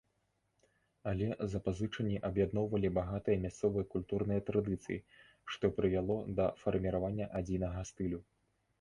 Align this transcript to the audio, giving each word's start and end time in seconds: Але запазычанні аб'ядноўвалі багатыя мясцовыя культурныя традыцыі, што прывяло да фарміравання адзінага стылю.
Але 1.11 1.27
запазычанні 1.53 2.17
аб'ядноўвалі 2.29 2.91
багатыя 2.99 3.37
мясцовыя 3.45 3.89
культурныя 3.93 4.41
традыцыі, 4.51 4.99
што 5.55 5.75
прывяло 5.79 6.21
да 6.41 6.53
фарміравання 6.67 7.33
адзінага 7.43 7.81
стылю. 7.95 8.19